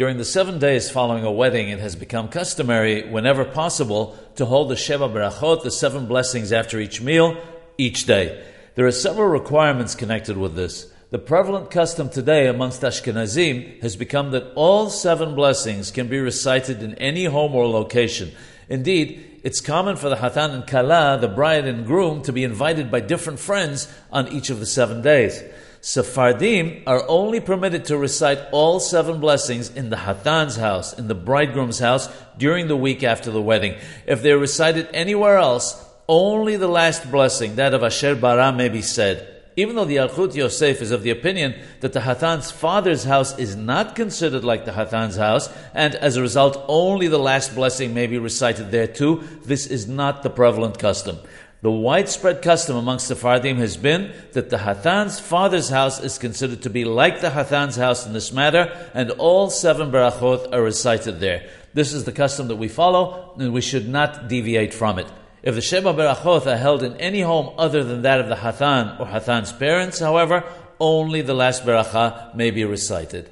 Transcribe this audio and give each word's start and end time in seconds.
During 0.00 0.16
the 0.16 0.24
seven 0.24 0.58
days 0.58 0.90
following 0.90 1.24
a 1.24 1.30
wedding, 1.30 1.68
it 1.68 1.78
has 1.78 1.94
become 1.94 2.28
customary, 2.28 3.06
whenever 3.10 3.44
possible, 3.44 4.16
to 4.36 4.46
hold 4.46 4.70
the 4.70 4.74
Sheva 4.74 5.12
Berachot, 5.12 5.62
the 5.62 5.70
seven 5.70 6.06
blessings 6.06 6.52
after 6.52 6.80
each 6.80 7.02
meal, 7.02 7.36
each 7.76 8.06
day. 8.06 8.42
There 8.76 8.86
are 8.86 8.92
several 8.92 9.28
requirements 9.28 9.94
connected 9.94 10.38
with 10.38 10.54
this. 10.54 10.90
The 11.10 11.18
prevalent 11.18 11.70
custom 11.70 12.08
today 12.08 12.46
amongst 12.46 12.80
Ashkenazim 12.80 13.82
has 13.82 13.94
become 13.94 14.30
that 14.30 14.50
all 14.54 14.88
seven 14.88 15.34
blessings 15.34 15.90
can 15.90 16.08
be 16.08 16.18
recited 16.18 16.82
in 16.82 16.94
any 16.94 17.26
home 17.26 17.54
or 17.54 17.68
location. 17.68 18.32
Indeed, 18.70 19.42
it's 19.44 19.60
common 19.60 19.96
for 19.96 20.08
the 20.08 20.16
Hatan 20.16 20.54
and 20.54 20.66
Kala, 20.66 21.18
the 21.20 21.28
bride 21.28 21.66
and 21.66 21.84
groom, 21.84 22.22
to 22.22 22.32
be 22.32 22.42
invited 22.42 22.90
by 22.90 23.00
different 23.00 23.38
friends 23.38 23.86
on 24.10 24.28
each 24.28 24.48
of 24.48 24.60
the 24.60 24.66
seven 24.66 25.02
days. 25.02 25.42
Sephardim 25.82 26.82
are 26.86 27.02
only 27.08 27.40
permitted 27.40 27.86
to 27.86 27.96
recite 27.96 28.38
all 28.52 28.80
seven 28.80 29.18
blessings 29.18 29.70
in 29.70 29.88
the 29.88 29.96
Hatan's 29.96 30.56
house, 30.56 30.98
in 30.98 31.08
the 31.08 31.14
bridegroom's 31.14 31.78
house, 31.78 32.08
during 32.36 32.68
the 32.68 32.76
week 32.76 33.02
after 33.02 33.30
the 33.30 33.40
wedding. 33.40 33.76
If 34.06 34.22
they're 34.22 34.38
recited 34.38 34.88
anywhere 34.92 35.38
else, 35.38 35.82
only 36.06 36.56
the 36.56 36.68
last 36.68 37.10
blessing, 37.10 37.56
that 37.56 37.72
of 37.72 37.82
Asher 37.82 38.14
Bara, 38.14 38.52
may 38.52 38.68
be 38.68 38.82
said. 38.82 39.26
Even 39.56 39.74
though 39.74 39.84
the 39.84 39.96
Yalkut 39.96 40.34
Yosef 40.34 40.82
is 40.82 40.90
of 40.90 41.02
the 41.02 41.10
opinion 41.10 41.54
that 41.80 41.92
the 41.92 42.02
Hatan's 42.02 42.50
father's 42.50 43.04
house 43.04 43.38
is 43.38 43.56
not 43.56 43.96
considered 43.96 44.44
like 44.44 44.64
the 44.64 44.72
Hatan's 44.72 45.16
house, 45.16 45.48
and 45.74 45.94
as 45.94 46.16
a 46.16 46.22
result, 46.22 46.62
only 46.68 47.08
the 47.08 47.18
last 47.18 47.54
blessing 47.54 47.94
may 47.94 48.06
be 48.06 48.18
recited 48.18 48.70
there 48.70 48.86
too, 48.86 49.22
this 49.44 49.66
is 49.66 49.88
not 49.88 50.22
the 50.22 50.30
prevalent 50.30 50.78
custom. 50.78 51.18
The 51.62 51.70
widespread 51.70 52.40
custom 52.40 52.76
amongst 52.76 53.08
the 53.08 53.14
Sephardim 53.14 53.58
has 53.58 53.76
been 53.76 54.14
that 54.32 54.48
the 54.48 54.56
Hatan's 54.56 55.20
father's 55.20 55.68
house 55.68 56.00
is 56.00 56.16
considered 56.16 56.62
to 56.62 56.70
be 56.70 56.86
like 56.86 57.20
the 57.20 57.28
Hatan's 57.28 57.76
house 57.76 58.06
in 58.06 58.14
this 58.14 58.32
matter, 58.32 58.90
and 58.94 59.10
all 59.12 59.50
seven 59.50 59.90
barachot 59.90 60.54
are 60.54 60.62
recited 60.62 61.20
there. 61.20 61.46
This 61.74 61.92
is 61.92 62.04
the 62.04 62.12
custom 62.12 62.48
that 62.48 62.56
we 62.56 62.68
follow, 62.68 63.34
and 63.38 63.52
we 63.52 63.60
should 63.60 63.86
not 63.86 64.26
deviate 64.26 64.72
from 64.72 64.98
it. 64.98 65.06
If 65.42 65.54
the 65.54 65.60
Sheva 65.60 65.94
Berachot 65.94 66.46
are 66.46 66.56
held 66.56 66.82
in 66.82 66.96
any 66.96 67.20
home 67.20 67.54
other 67.58 67.84
than 67.84 68.02
that 68.02 68.20
of 68.20 68.28
the 68.28 68.36
Hatan 68.36 68.98
or 68.98 69.06
Hatan's 69.06 69.52
parents, 69.52 69.98
however, 69.98 70.44
only 70.78 71.20
the 71.20 71.34
last 71.34 71.64
beracha 71.66 72.34
may 72.34 72.50
be 72.50 72.64
recited. 72.64 73.28